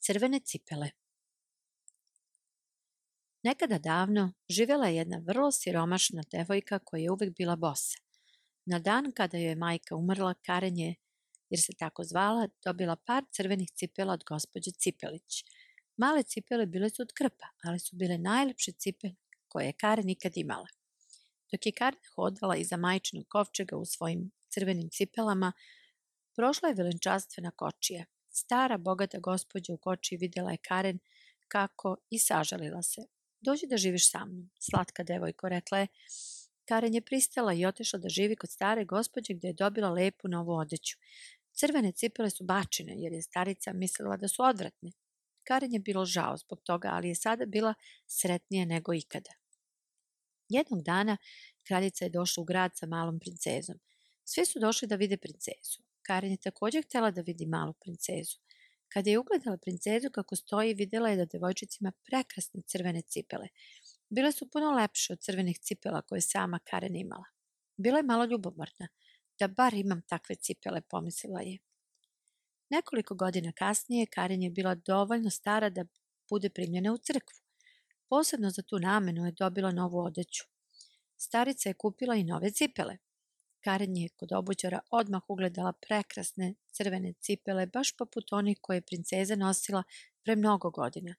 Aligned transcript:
Crvene 0.00 0.40
cipele 0.40 0.90
Nekada 3.42 3.78
davno 3.78 4.32
živjela 4.48 4.86
je 4.86 4.96
jedna 4.96 5.22
vrlo 5.26 5.52
siromašna 5.52 6.22
devojka 6.32 6.78
koja 6.78 7.00
je 7.00 7.10
uvek 7.10 7.36
bila 7.36 7.56
bosa. 7.56 7.98
Na 8.66 8.78
dan 8.78 9.12
kada 9.12 9.38
joj 9.38 9.48
je 9.48 9.54
majka 9.54 9.96
umrla, 9.96 10.34
Karen 10.46 10.78
je, 10.78 10.94
jer 11.50 11.60
se 11.60 11.72
tako 11.78 12.04
zvala, 12.04 12.48
dobila 12.64 12.96
par 12.96 13.24
crvenih 13.32 13.70
cipela 13.70 14.12
od 14.12 14.24
gospođe 14.24 14.70
Cipelić. 14.70 15.44
Male 15.96 16.22
cipele 16.22 16.66
bile 16.66 16.90
su 16.90 17.02
od 17.02 17.12
krpa, 17.12 17.46
ali 17.64 17.78
su 17.78 17.96
bile 17.96 18.18
najlepše 18.18 18.72
cipele 18.72 19.14
koje 19.48 19.66
je 19.66 19.72
Karen 19.72 20.06
nikad 20.06 20.32
imala. 20.36 20.68
Dok 21.52 21.66
je 21.66 21.72
Karen 21.72 22.00
hodala 22.14 22.56
iza 22.56 22.76
majčinog 22.76 23.26
kovčega 23.28 23.76
u 23.76 23.84
svojim 23.84 24.30
crvenim 24.48 24.88
cipelama, 24.90 25.52
prošla 26.36 26.68
je 26.68 26.74
velenčastvena 26.74 27.50
kočija. 27.50 28.04
Stara, 28.30 28.78
bogata 28.78 29.18
gospođa 29.18 29.72
u 29.72 29.76
kočiji 29.76 30.18
videla 30.18 30.50
je 30.50 30.56
Karen 30.56 30.98
kako 31.48 31.96
i 32.10 32.18
sažalila 32.18 32.82
se. 32.82 33.00
Dođi 33.40 33.66
da 33.66 33.76
živiš 33.76 34.10
sa 34.10 34.24
mnom, 34.24 34.50
slatka 34.58 35.02
devojko, 35.02 35.48
rekla 35.48 35.78
je. 35.78 35.86
Karen 36.64 36.94
je 36.94 37.00
pristala 37.00 37.52
i 37.52 37.66
otišla 37.66 37.98
da 37.98 38.08
živi 38.08 38.36
kod 38.36 38.50
stare 38.50 38.84
gospođe 38.84 39.34
gde 39.34 39.48
je 39.48 39.52
dobila 39.52 39.90
lepu 39.90 40.28
novu 40.28 40.52
odeću. 40.52 40.98
Crvene 41.52 41.92
cipele 41.92 42.30
su 42.30 42.44
bačine 42.44 42.94
jer 42.96 43.12
je 43.12 43.22
starica 43.22 43.72
mislila 43.72 44.16
da 44.16 44.28
su 44.28 44.42
odvratne. 44.42 44.92
Karen 45.44 45.72
je 45.72 45.80
bilo 45.80 46.04
žao 46.04 46.36
zbog 46.36 46.60
toga, 46.62 46.88
ali 46.92 47.08
je 47.08 47.14
sada 47.14 47.46
bila 47.46 47.74
sretnija 48.06 48.64
nego 48.64 48.94
ikada. 48.94 49.30
Jednog 50.48 50.82
dana 50.82 51.16
kraljica 51.66 52.04
je 52.04 52.10
došla 52.10 52.40
u 52.40 52.44
grad 52.44 52.70
sa 52.74 52.86
malom 52.86 53.20
princezom. 53.20 53.80
Svi 54.24 54.46
su 54.46 54.58
došli 54.58 54.88
da 54.88 54.96
vide 54.96 55.16
princezu. 55.16 55.89
Karen 56.10 56.30
je 56.30 56.36
također 56.36 56.84
htjela 56.84 57.10
da 57.10 57.20
vidi 57.20 57.46
malu 57.46 57.72
princezu. 57.72 58.38
Kada 58.88 59.10
je 59.10 59.18
ugledala 59.18 59.56
princezu 59.56 60.10
kako 60.10 60.36
stoji, 60.36 60.74
videla 60.74 61.08
je 61.08 61.16
da 61.16 61.24
devojčica 61.24 61.76
ima 61.80 61.92
prekrasne 62.06 62.62
crvene 62.66 63.02
cipele. 63.02 63.48
Bile 64.08 64.32
su 64.32 64.50
puno 64.50 64.70
lepše 64.70 65.12
od 65.12 65.20
crvenih 65.20 65.58
cipela 65.58 66.02
koje 66.02 66.20
sama 66.20 66.58
Karen 66.70 66.96
imala. 66.96 67.24
Bila 67.76 67.98
je 67.98 68.02
malo 68.02 68.24
ljubomorna. 68.24 68.88
Da 69.38 69.48
bar 69.48 69.74
imam 69.74 70.02
takve 70.02 70.34
cipele, 70.34 70.80
pomislila 70.80 71.40
je. 71.40 71.58
Nekoliko 72.70 73.14
godina 73.14 73.52
kasnije 73.52 74.06
Karen 74.06 74.42
je 74.42 74.50
bila 74.50 74.74
dovoljno 74.74 75.30
stara 75.30 75.70
da 75.70 75.84
bude 76.30 76.50
primljena 76.50 76.92
u 76.92 76.98
crkvu. 76.98 77.38
Posebno 78.08 78.50
za 78.50 78.62
tu 78.62 78.78
namenu 78.78 79.26
je 79.26 79.32
dobila 79.32 79.72
novu 79.72 79.98
odeću. 79.98 80.44
Starica 81.16 81.68
je 81.68 81.74
kupila 81.74 82.14
i 82.14 82.24
nove 82.24 82.50
cipele. 82.50 82.98
Karen 83.64 83.96
je 83.96 84.08
kod 84.08 84.32
obućara 84.32 84.80
odmah 84.90 85.22
ugledala 85.28 85.72
prekrasne 85.72 86.54
crvene 86.72 87.12
cipele, 87.12 87.66
baš 87.66 87.96
poput 87.96 88.32
onih 88.32 88.58
koje 88.60 88.76
je 88.76 88.82
princeza 88.90 89.36
nosila 89.36 89.82
pre 90.24 90.36
mnogo 90.36 90.70
godina. 90.70 91.14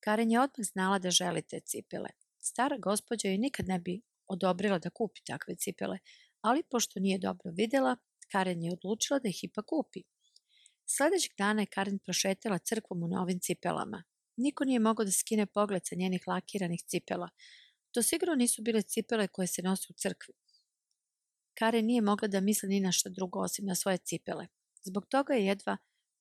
Karen 0.00 0.30
je 0.30 0.40
odmah 0.40 0.66
znala 0.72 0.98
da 0.98 1.10
želi 1.10 1.42
te 1.42 1.60
cipele. 1.60 2.08
Stara 2.40 2.78
gospođa 2.78 3.28
joj 3.28 3.38
nikad 3.38 3.68
ne 3.68 3.78
bi 3.78 4.02
odobrila 4.26 4.78
da 4.78 4.90
kupi 4.90 5.20
takve 5.26 5.54
cipele, 5.54 5.98
ali 6.40 6.62
pošto 6.62 7.00
nije 7.00 7.18
dobro 7.18 7.50
videla, 7.50 7.96
Karen 8.32 8.62
je 8.62 8.72
odlučila 8.72 9.18
da 9.18 9.28
ih 9.28 9.44
ipak 9.44 9.64
kupi. 9.66 10.02
Sljedećeg 10.86 11.32
dana 11.38 11.62
je 11.62 11.66
Karen 11.66 11.98
prošetala 11.98 12.58
crkvom 12.58 13.02
u 13.02 13.08
novim 13.08 13.40
cipelama. 13.40 14.04
Niko 14.36 14.64
nije 14.64 14.78
mogao 14.78 15.04
da 15.04 15.12
skine 15.12 15.46
pogled 15.46 15.82
sa 15.86 15.94
njenih 15.94 16.22
lakiranih 16.26 16.82
cipela. 16.86 17.28
To 17.92 18.02
sigurno 18.02 18.34
nisu 18.34 18.62
bile 18.62 18.82
cipele 18.82 19.28
koje 19.28 19.46
se 19.46 19.62
nose 19.62 19.86
u 19.90 19.94
crkvi. 19.96 20.34
Karen 21.54 21.86
nije 21.86 22.02
mogla 22.02 22.28
da 22.28 22.40
misli 22.40 22.68
ni 22.68 22.80
na 22.80 22.92
što 22.92 23.10
drugo 23.10 23.40
osim 23.40 23.66
na 23.66 23.74
svoje 23.74 23.98
cipele. 23.98 24.46
Zbog 24.82 25.06
toga 25.06 25.34
je 25.34 25.46
jedva 25.46 25.76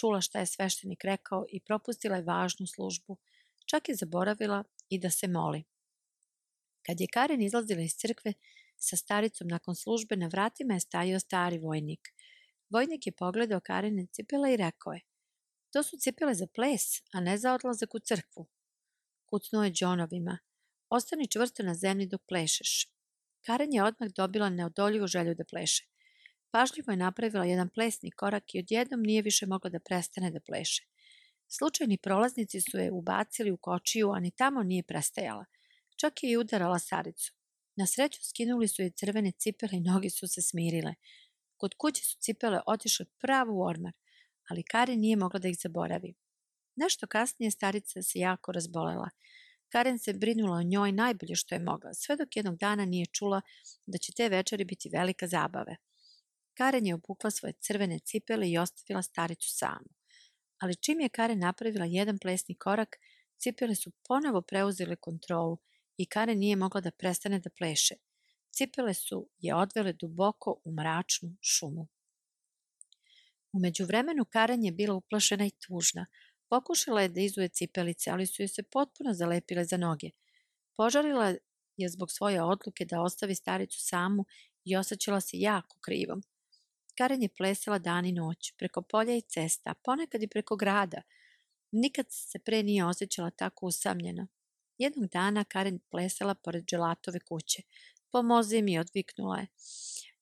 čula 0.00 0.20
šta 0.20 0.38
je 0.38 0.46
sveštenik 0.46 1.04
rekao 1.04 1.44
i 1.48 1.60
propustila 1.60 2.16
je 2.16 2.22
važnu 2.22 2.66
službu. 2.66 3.16
Čak 3.66 3.88
je 3.88 3.94
zaboravila 3.94 4.64
i 4.88 4.98
da 4.98 5.10
se 5.10 5.28
moli. 5.28 5.64
Kad 6.86 7.00
je 7.00 7.06
Karen 7.12 7.42
izlazila 7.42 7.82
iz 7.82 7.94
crkve 7.94 8.32
sa 8.76 8.96
staricom 8.96 9.48
nakon 9.48 9.74
službe, 9.74 10.16
na 10.16 10.26
vratima 10.26 10.74
je 10.74 10.80
stajao 10.80 11.20
stari 11.20 11.58
vojnik. 11.58 12.08
Vojnik 12.70 13.06
je 13.06 13.12
pogledao 13.12 13.60
Karine 13.60 14.06
cipele 14.12 14.54
i 14.54 14.56
rekao 14.56 14.92
je 14.92 15.00
To 15.72 15.82
su 15.82 15.96
cipele 16.00 16.34
za 16.34 16.46
ples, 16.46 16.82
a 17.12 17.20
ne 17.20 17.38
za 17.38 17.54
odlazak 17.54 17.94
u 17.94 17.98
crkvu. 17.98 18.46
Kucnuo 19.30 19.64
je 19.64 19.72
Johnovima. 19.74 20.38
Ostani 20.90 21.28
čvrsto 21.28 21.62
na 21.62 21.74
zemlji 21.74 22.06
dok 22.06 22.22
plešeš. 22.28 22.95
Karen 23.46 23.72
je 23.72 23.84
odmah 23.84 24.08
dobila 24.16 24.48
neodoljivu 24.50 25.06
želju 25.06 25.34
da 25.34 25.44
pleše. 25.44 25.84
Pažljivo 26.50 26.92
je 26.92 26.96
napravila 26.96 27.44
jedan 27.44 27.68
plesni 27.68 28.10
korak 28.10 28.54
i 28.54 28.58
odjednom 28.58 29.02
nije 29.02 29.22
više 29.22 29.46
mogla 29.46 29.70
da 29.70 29.80
prestane 29.80 30.30
da 30.30 30.40
pleše. 30.40 30.82
Slučajni 31.48 31.98
prolaznici 31.98 32.60
su 32.60 32.78
je 32.78 32.92
ubacili 32.92 33.50
u 33.50 33.56
kočiju, 33.56 34.10
a 34.10 34.20
ni 34.20 34.30
tamo 34.30 34.62
nije 34.62 34.82
prestajala. 34.82 35.44
Čak 36.00 36.22
je 36.22 36.30
i 36.30 36.36
udarala 36.36 36.78
Saricu. 36.78 37.32
Na 37.76 37.86
sreću 37.86 38.20
skinuli 38.24 38.68
su 38.68 38.82
je 38.82 38.90
crvene 38.90 39.32
cipele 39.32 39.72
i 39.72 39.80
nogi 39.80 40.10
su 40.10 40.28
se 40.28 40.42
smirile. 40.42 40.94
Kod 41.56 41.74
kuće 41.74 42.04
su 42.04 42.16
cipele 42.20 42.60
otišle 42.66 43.06
pravo 43.18 43.52
u 43.52 43.62
ormar, 43.62 43.92
ali 44.48 44.62
Karen 44.62 45.00
nije 45.00 45.16
mogla 45.16 45.38
da 45.38 45.48
ih 45.48 45.56
zaboravi. 45.62 46.14
Nešto 46.76 47.06
kasnije 47.06 47.50
starica 47.50 48.02
se 48.02 48.18
jako 48.18 48.52
razbolela. 48.52 49.08
Karen 49.68 49.98
se 49.98 50.12
brinula 50.12 50.56
o 50.56 50.62
njoj 50.62 50.92
najbolje 50.92 51.36
što 51.36 51.54
je 51.54 51.58
mogla, 51.58 51.94
sve 51.94 52.16
dok 52.16 52.36
jednog 52.36 52.56
dana 52.56 52.84
nije 52.84 53.06
čula 53.06 53.40
da 53.86 53.98
će 53.98 54.12
te 54.12 54.28
večeri 54.28 54.64
biti 54.64 54.90
velika 54.92 55.26
zabave. 55.26 55.76
Karen 56.54 56.86
je 56.86 56.94
obukla 56.94 57.30
svoje 57.30 57.52
crvene 57.52 57.98
cipele 57.98 58.50
i 58.50 58.58
ostavila 58.58 59.02
staricu 59.02 59.48
samu. 59.50 59.88
Ali 60.58 60.76
čim 60.76 61.00
je 61.00 61.08
Karen 61.08 61.38
napravila 61.38 61.84
jedan 61.84 62.18
plesni 62.18 62.54
korak, 62.54 62.96
cipele 63.38 63.74
su 63.74 63.92
ponovo 64.08 64.42
preuzele 64.42 64.96
kontrolu 64.96 65.58
i 65.96 66.06
Karen 66.06 66.38
nije 66.38 66.56
mogla 66.56 66.80
da 66.80 66.90
prestane 66.90 67.38
da 67.38 67.50
pleše. 67.50 67.94
Cipele 68.50 68.94
su 68.94 69.28
je 69.38 69.54
odvele 69.54 69.92
duboko 69.92 70.60
u 70.64 70.72
mračnu 70.72 71.36
šumu. 71.40 71.88
U 73.52 73.58
međuvremenu 73.58 74.24
Karen 74.24 74.64
je 74.64 74.72
bila 74.72 74.94
uplašena 74.94 75.46
i 75.46 75.50
tužna. 75.50 76.06
Pokušala 76.48 77.02
je 77.02 77.08
da 77.08 77.20
izuje 77.20 77.48
cipelice, 77.48 78.10
ali 78.10 78.26
su 78.26 78.42
joj 78.42 78.48
se 78.48 78.62
potpuno 78.62 79.14
zalepile 79.14 79.64
za 79.64 79.76
noge. 79.76 80.10
Požalila 80.76 81.34
je 81.76 81.88
zbog 81.88 82.10
svoje 82.10 82.42
odluke 82.42 82.84
da 82.84 83.02
ostavi 83.02 83.34
staricu 83.34 83.78
samu 83.80 84.24
i 84.64 84.76
osjećala 84.76 85.20
se 85.20 85.38
jako 85.38 85.78
krivom. 85.80 86.22
Karen 86.98 87.22
je 87.22 87.28
plesala 87.28 87.78
dan 87.78 88.06
i 88.06 88.12
noć, 88.12 88.52
preko 88.58 88.82
polja 88.82 89.16
i 89.16 89.20
cesta, 89.20 89.74
ponekad 89.84 90.22
i 90.22 90.28
preko 90.28 90.56
grada. 90.56 91.02
Nikad 91.72 92.06
se 92.10 92.38
pre 92.38 92.62
nije 92.62 92.84
osjećala 92.84 93.30
tako 93.30 93.66
usamljena. 93.66 94.26
Jednog 94.78 95.10
dana 95.10 95.44
Karen 95.44 95.78
plesala 95.90 96.34
pored 96.34 96.64
dželatove 96.64 97.20
kuće. 97.20 97.62
Pomozi 98.12 98.62
mi, 98.62 98.78
odviknula 98.78 99.38
je. 99.38 99.46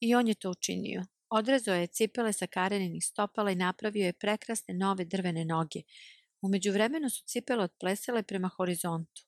I 0.00 0.14
on 0.14 0.28
je 0.28 0.34
to 0.34 0.50
učinio. 0.50 1.04
Odrezao 1.30 1.74
je 1.74 1.86
cipele 1.86 2.32
sa 2.32 2.46
Kareninih 2.46 3.04
stopala 3.04 3.50
i 3.50 3.54
napravio 3.54 4.06
je 4.06 4.12
prekrasne 4.12 4.74
nove 4.74 5.04
drvene 5.04 5.44
noge. 5.44 5.82
Umeđu 6.42 6.72
vremenu 6.72 7.10
su 7.10 7.24
cipele 7.26 7.64
otplesale 7.64 8.22
prema 8.22 8.48
horizontu. 8.48 9.22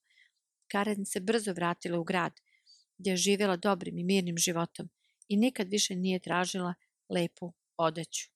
Karen 0.68 1.06
se 1.06 1.20
brzo 1.20 1.52
vratila 1.52 1.98
u 1.98 2.04
grad, 2.04 2.40
gdje 2.98 3.10
je 3.10 3.16
živjela 3.16 3.56
dobrim 3.56 3.98
i 3.98 4.04
mirnim 4.04 4.38
životom 4.38 4.88
i 5.28 5.36
nikad 5.36 5.68
više 5.68 5.96
nije 5.96 6.18
tražila 6.18 6.74
lepu 7.08 7.52
odeću. 7.76 8.31